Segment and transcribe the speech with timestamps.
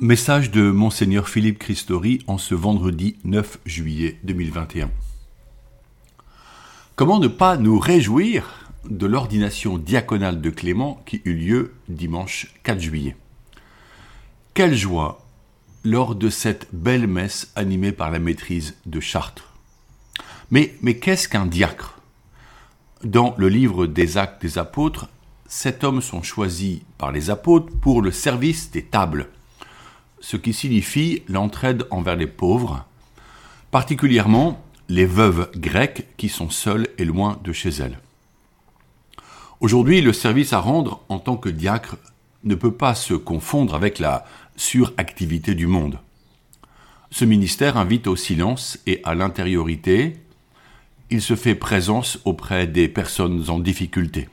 [0.00, 4.92] Message de Monseigneur Philippe Christori en ce vendredi 9 juillet 2021.
[6.94, 12.78] Comment ne pas nous réjouir de l'ordination diaconale de Clément qui eut lieu dimanche 4
[12.78, 13.16] juillet?
[14.54, 15.26] Quelle joie
[15.82, 19.52] lors de cette belle messe animée par la maîtrise de Chartres.
[20.52, 21.98] Mais, mais qu'est-ce qu'un diacre?
[23.02, 25.08] Dans le livre des actes des apôtres,
[25.48, 29.28] sept hommes sont choisis par les apôtres pour le service des tables
[30.20, 32.84] ce qui signifie l'entraide envers les pauvres,
[33.70, 37.98] particulièrement les veuves grecques qui sont seules et loin de chez elles.
[39.60, 41.96] Aujourd'hui, le service à rendre en tant que diacre
[42.44, 44.24] ne peut pas se confondre avec la
[44.56, 45.98] suractivité du monde.
[47.10, 50.16] Ce ministère invite au silence et à l'intériorité.
[51.10, 54.28] Il se fait présence auprès des personnes en difficulté.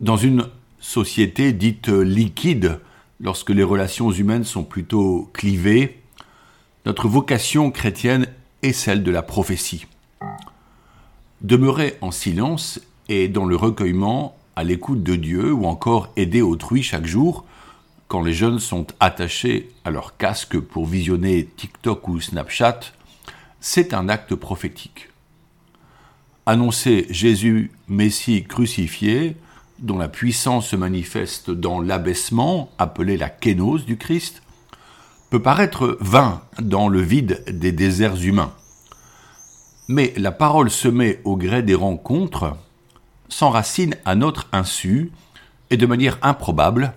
[0.00, 0.48] Dans une
[0.78, 2.80] société dite liquide,
[3.20, 6.00] lorsque les relations humaines sont plutôt clivées,
[6.86, 8.26] notre vocation chrétienne
[8.62, 9.86] est celle de la prophétie.
[11.40, 16.82] Demeurer en silence et dans le recueillement, à l'écoute de Dieu, ou encore aider autrui
[16.82, 17.44] chaque jour,
[18.08, 22.80] quand les jeunes sont attachés à leur casque pour visionner TikTok ou Snapchat,
[23.60, 25.08] c'est un acte prophétique.
[26.46, 29.36] Annoncer Jésus Messie crucifié,
[29.78, 34.42] dont la puissance se manifeste dans l'abaissement, appelé la kénose du Christ,
[35.30, 38.52] peut paraître vain dans le vide des déserts humains.
[39.88, 42.56] Mais la parole semée au gré des rencontres
[43.28, 45.12] s'enracine à notre insu
[45.70, 46.94] et de manière improbable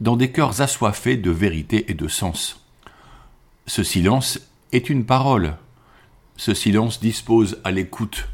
[0.00, 2.60] dans des cœurs assoiffés de vérité et de sens.
[3.66, 4.40] Ce silence
[4.72, 5.56] est une parole.
[6.36, 8.28] Ce silence dispose à l'écoute.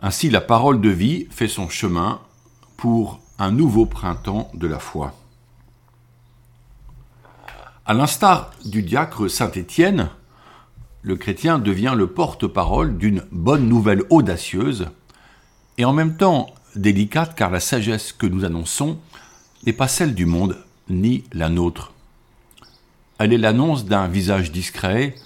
[0.00, 2.20] Ainsi la parole de vie fait son chemin
[2.78, 5.12] pour un nouveau printemps de la foi.
[7.84, 10.10] À l'instar du diacre Saint Étienne,
[11.02, 14.86] le chrétien devient le porte-parole d'une bonne nouvelle audacieuse
[15.76, 18.98] et en même temps délicate car la sagesse que nous annonçons
[19.66, 20.56] n'est pas celle du monde
[20.88, 21.92] ni la nôtre.
[23.18, 25.16] Elle est l'annonce d'un visage discret,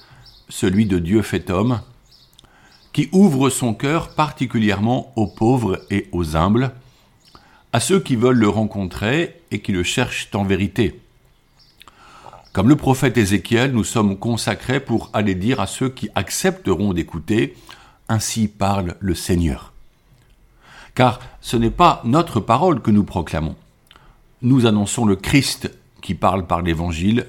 [0.48, 1.82] celui de Dieu fait homme,
[2.94, 6.72] qui ouvre son cœur particulièrement aux pauvres et aux humbles,
[7.72, 11.00] à ceux qui veulent le rencontrer et qui le cherchent en vérité.
[12.52, 17.56] Comme le prophète Ézéchiel, nous sommes consacrés pour aller dire à ceux qui accepteront d'écouter,
[18.08, 19.72] Ainsi parle le Seigneur.
[20.94, 23.56] Car ce n'est pas notre parole que nous proclamons.
[24.42, 25.70] Nous annonçons le Christ
[26.02, 27.26] qui parle par l'Évangile,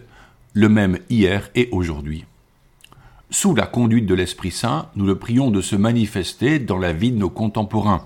[0.51, 2.25] le même hier et aujourd'hui.
[3.29, 7.11] Sous la conduite de l'Esprit Saint, nous le prions de se manifester dans la vie
[7.11, 8.05] de nos contemporains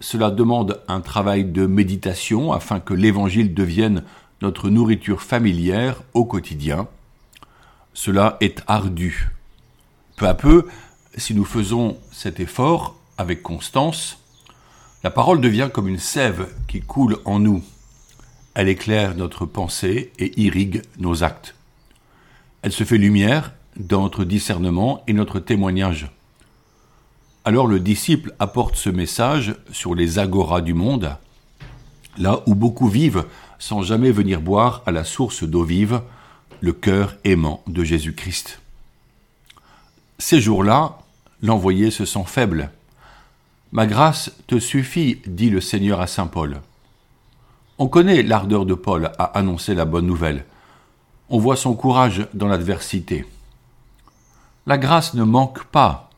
[0.00, 4.02] cela demande un travail de méditation afin que l'Évangile devienne
[4.42, 6.88] notre nourriture familière au quotidien.
[7.94, 9.30] Cela est ardu.
[10.16, 10.66] Peu à peu,
[11.16, 14.18] si nous faisons cet effort avec constance,
[15.02, 17.62] la parole devient comme une sève qui coule en nous.
[18.54, 21.54] Elle éclaire notre pensée et irrigue nos actes.
[22.62, 26.08] Elle se fait lumière dans notre discernement et notre témoignage.
[27.46, 31.14] Alors le disciple apporte ce message sur les agoras du monde,
[32.16, 33.26] là où beaucoup vivent
[33.58, 36.00] sans jamais venir boire à la source d'eau vive,
[36.60, 38.60] le cœur aimant de Jésus-Christ.
[40.18, 40.98] Ces jours-là,
[41.42, 42.70] l'envoyé se sent faible.
[43.72, 46.62] Ma grâce te suffit, dit le Seigneur à Saint Paul.
[47.76, 50.46] On connaît l'ardeur de Paul à annoncer la bonne nouvelle.
[51.28, 53.26] On voit son courage dans l'adversité.
[54.66, 56.08] La grâce ne manque pas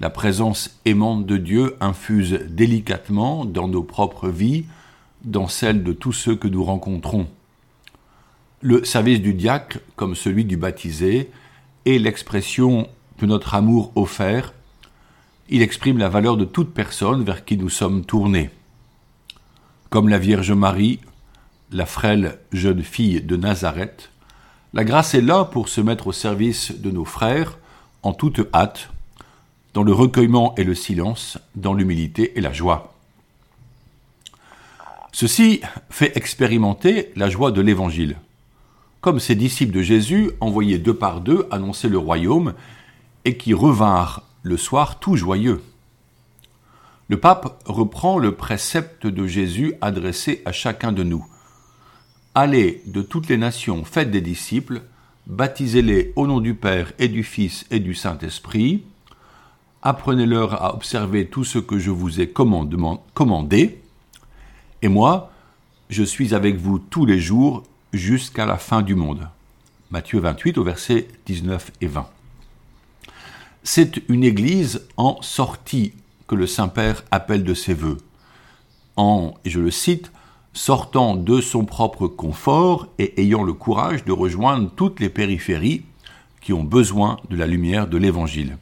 [0.00, 4.66] la présence aimante de Dieu infuse délicatement dans nos propres vies,
[5.24, 7.26] dans celles de tous ceux que nous rencontrons.
[8.60, 11.30] Le service du diacre, comme celui du baptisé,
[11.86, 14.52] est l'expression de notre amour offert.
[15.48, 18.50] Il exprime la valeur de toute personne vers qui nous sommes tournés.
[19.88, 21.00] Comme la Vierge Marie,
[21.72, 24.10] la frêle jeune fille de Nazareth,
[24.74, 27.58] la grâce est là pour se mettre au service de nos frères
[28.02, 28.90] en toute hâte,
[29.76, 32.94] dans le recueillement et le silence, dans l'humilité et la joie.
[35.12, 38.16] Ceci fait expérimenter la joie de l'Évangile.
[39.02, 42.54] Comme ces disciples de Jésus, envoyés deux par deux, annoncer le royaume,
[43.26, 45.62] et qui revinrent le soir tout joyeux.
[47.08, 51.26] Le pape reprend le précepte de Jésus adressé à chacun de nous.
[52.34, 54.80] Allez de toutes les nations, faites des disciples,
[55.26, 58.82] baptisez-les au nom du Père et du Fils et du Saint-Esprit,
[59.86, 63.80] apprenez-leur à observer tout ce que je vous ai commandé,
[64.82, 65.30] et moi,
[65.90, 67.62] je suis avec vous tous les jours
[67.92, 69.28] jusqu'à la fin du monde.
[69.92, 72.08] Matthieu 28 au verset 19 et 20.
[73.62, 75.92] C'est une église en sortie
[76.26, 77.98] que le Saint-Père appelle de ses voeux,
[78.96, 80.10] en, et je le cite,
[80.52, 85.84] sortant de son propre confort et ayant le courage de rejoindre toutes les périphéries
[86.40, 88.58] qui ont besoin de la lumière de l'Évangile.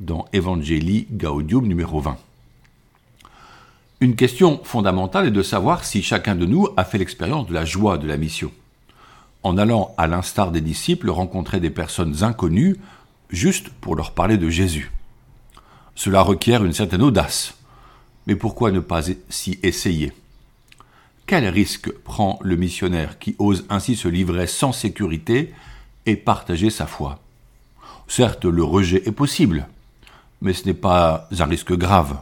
[0.00, 2.16] Dans Evangelii Gaudium numéro 20.
[4.00, 7.66] Une question fondamentale est de savoir si chacun de nous a fait l'expérience de la
[7.66, 8.50] joie de la mission.
[9.42, 12.78] En allant, à l'instar des disciples, rencontrer des personnes inconnues
[13.28, 14.90] juste pour leur parler de Jésus.
[15.94, 17.58] Cela requiert une certaine audace.
[18.26, 20.14] Mais pourquoi ne pas s'y essayer?
[21.26, 25.52] Quel risque prend le missionnaire qui ose ainsi se livrer sans sécurité
[26.06, 27.18] et partager sa foi?
[28.08, 29.68] Certes, le rejet est possible,
[30.40, 32.16] mais ce n'est pas un risque grave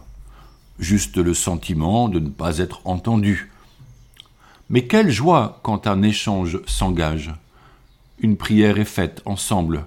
[0.79, 3.51] juste le sentiment de ne pas être entendu.
[4.71, 7.33] Mais quelle joie quand un échange s'engage,
[8.21, 9.87] une prière est faite ensemble,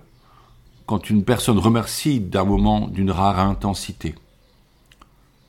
[0.85, 4.15] quand une personne remercie d'un moment d'une rare intensité.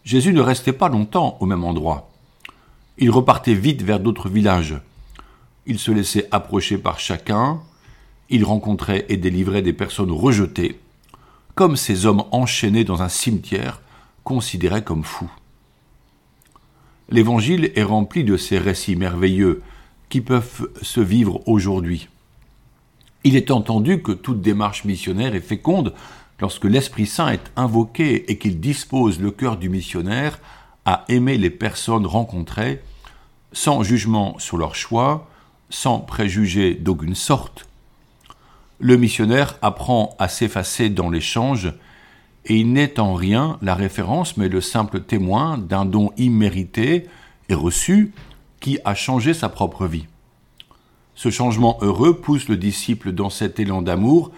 [0.04, 2.10] Jésus ne restait pas longtemps au même endroit.
[2.98, 4.76] Il repartait vite vers d'autres villages.
[5.66, 7.60] Il se laissait approcher par chacun,
[8.28, 10.78] il rencontrait et délivrait des personnes rejetées,
[11.54, 13.80] comme ces hommes enchaînés dans un cimetière
[14.24, 15.30] considérés comme fous.
[17.10, 19.62] L'Évangile est rempli de ces récits merveilleux
[20.08, 22.08] qui peuvent se vivre aujourd'hui.
[23.24, 25.94] Il est entendu que toute démarche missionnaire est féconde
[26.40, 30.38] lorsque l'Esprit Saint est invoqué et qu'il dispose le cœur du missionnaire
[30.84, 32.82] à aimer les personnes rencontrées
[33.52, 35.28] sans jugement sur leur choix,
[35.70, 37.66] sans préjugés d'aucune sorte.
[38.84, 41.72] Le missionnaire apprend à s'effacer dans l'échange
[42.46, 47.06] et il n'est en rien la référence mais le simple témoin d'un don immérité
[47.48, 48.12] et reçu
[48.58, 50.06] qui a changé sa propre vie.
[51.14, 54.32] Ce changement heureux pousse le disciple dans cet élan d'amour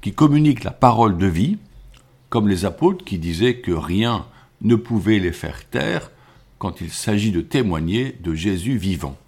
[0.00, 1.58] qui communique la parole de vie,
[2.30, 4.24] comme les apôtres qui disaient que rien
[4.62, 6.10] ne pouvait les faire taire
[6.58, 9.18] quand il s'agit de témoigner de Jésus vivant.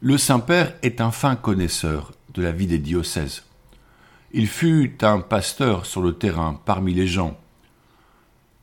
[0.00, 3.42] Le Saint-Père est un fin connaisseur de la vie des diocèses.
[4.32, 7.36] Il fut un pasteur sur le terrain parmi les gens.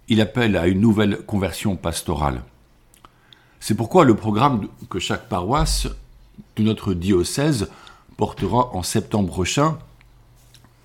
[0.08, 2.44] Il appelle à une nouvelle conversion pastorale.
[3.60, 5.88] C'est pourquoi le programme que chaque paroisse
[6.56, 7.70] de notre diocèse
[8.16, 9.78] portera en septembre prochain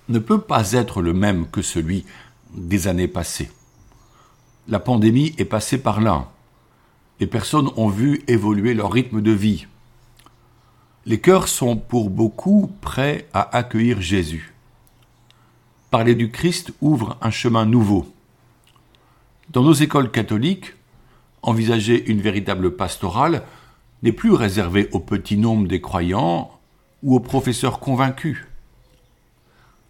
[0.09, 2.05] ne peut pas être le même que celui
[2.53, 3.51] des années passées.
[4.67, 6.29] La pandémie est passée par là.
[7.19, 9.67] Les personnes ont vu évoluer leur rythme de vie.
[11.05, 14.51] Les cœurs sont pour beaucoup prêts à accueillir Jésus
[15.91, 18.11] parler du Christ ouvre un chemin nouveau.
[19.49, 20.73] Dans nos écoles catholiques,
[21.41, 23.43] envisager une véritable pastorale
[24.01, 26.49] n'est plus réservé au petit nombre des croyants
[27.03, 28.47] ou aux professeurs convaincus.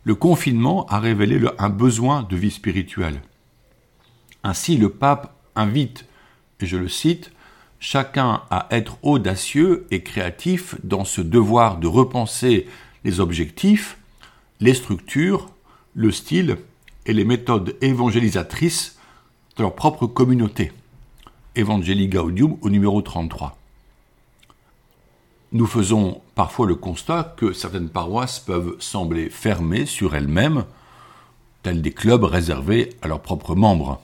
[0.03, 3.21] Le confinement a révélé un besoin de vie spirituelle.
[4.43, 6.07] Ainsi, le pape invite,
[6.61, 7.31] et je le cite,
[7.81, 12.67] chacun à être audacieux et créatif dans ce devoir de repenser
[13.03, 13.97] les objectifs,
[14.61, 15.49] les structures,
[15.95, 16.57] le style
[17.07, 18.99] et les méthodes évangélisatrices
[19.57, 20.71] de leur propre communauté.
[21.55, 23.57] Evangelii Gaudium au numéro 33.
[25.51, 30.65] Nous faisons parfois le constat que certaines paroisses peuvent sembler fermées sur elles-mêmes,
[31.63, 34.00] tels des clubs réservés à leurs propres membres.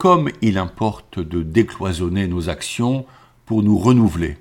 [0.00, 3.04] Comme il importe de décloisonner nos actions
[3.44, 4.38] pour nous renouveler,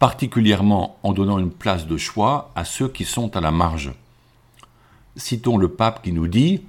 [0.00, 3.94] particulièrement en donnant une place de choix à ceux qui sont à la marge
[5.16, 6.62] citons le pape qui nous dit,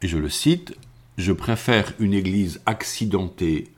[0.00, 0.76] et je le cite,
[1.18, 3.68] Je préfère une église accidentée,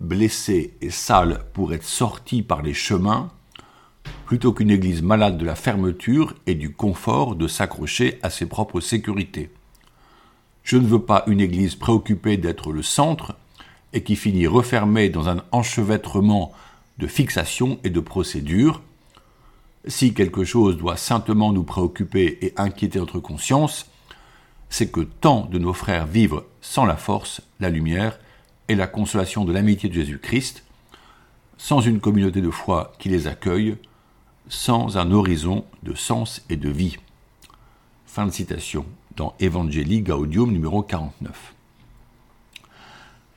[0.00, 3.30] blessée et sale pour être sortie par les chemins,
[4.24, 8.80] plutôt qu'une église malade de la fermeture et du confort de s'accrocher à ses propres
[8.80, 9.50] sécurités.
[10.68, 13.34] Je ne veux pas une église préoccupée d'être le centre
[13.94, 16.52] et qui finit refermée dans un enchevêtrement
[16.98, 18.82] de fixations et de procédures,
[19.86, 23.90] si quelque chose doit saintement nous préoccuper et inquiéter notre conscience,
[24.68, 28.18] c'est que tant de nos frères vivent sans la force, la lumière
[28.68, 30.64] et la consolation de l'amitié de Jésus-Christ,
[31.56, 33.78] sans une communauté de foi qui les accueille,
[34.50, 36.98] sans un horizon de sens et de vie.
[38.04, 38.84] Fin de citation
[39.18, 41.52] dans Evangelii Gaudium numéro 49.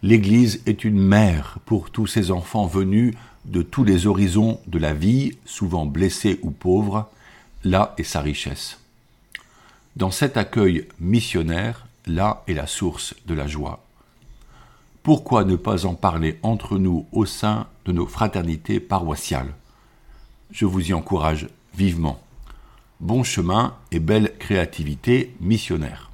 [0.03, 4.93] L'Église est une mère pour tous ces enfants venus de tous les horizons de la
[4.93, 7.09] vie, souvent blessés ou pauvres,
[7.63, 8.79] là est sa richesse.
[9.95, 13.83] Dans cet accueil missionnaire, là est la source de la joie.
[15.01, 19.55] pourquoi ne pas en parler entre nous au sein de nos fraternités paroissiales?
[20.51, 22.21] Je vous y encourage vivement.
[23.01, 26.11] Bon chemin et belle créativité missionnaire.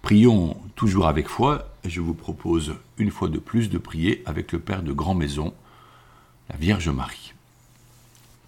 [0.00, 4.50] Prions toujours avec foi, et je vous propose une fois de plus de prier avec
[4.50, 5.52] le Père de Grand Maison,
[6.48, 7.34] la Vierge Marie.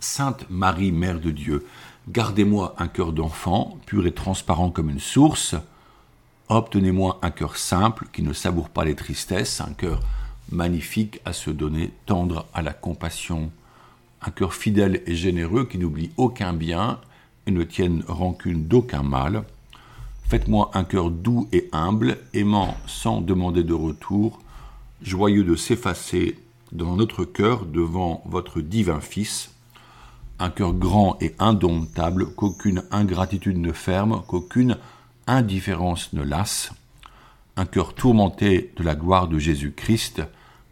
[0.00, 1.66] Sainte Marie, Mère de Dieu,
[2.08, 5.54] gardez-moi un cœur d'enfant, pur et transparent comme une source,
[6.48, 10.00] Obtenez-moi un cœur simple qui ne savoure pas les tristesses, un cœur
[10.50, 13.50] magnifique à se donner, tendre à la compassion,
[14.22, 17.00] un cœur fidèle et généreux qui n'oublie aucun bien
[17.46, 19.44] et ne tienne rancune d'aucun mal.
[20.28, 24.38] Faites-moi un cœur doux et humble, aimant sans demander de retour,
[25.02, 26.38] joyeux de s'effacer
[26.70, 29.50] dans notre cœur devant votre divin Fils,
[30.38, 34.78] un cœur grand et indomptable, qu'aucune ingratitude ne ferme, qu'aucune
[35.26, 36.72] indifférence ne lasse,
[37.56, 40.22] un cœur tourmenté de la gloire de Jésus-Christ,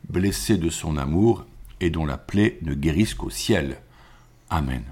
[0.09, 1.45] blessé de son amour
[1.81, 3.79] et dont la plaie ne guérisse qu'au ciel.
[4.49, 4.83] Amen.